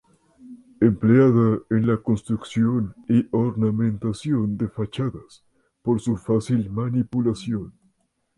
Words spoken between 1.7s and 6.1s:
la construcción y ornamentación de fachadas por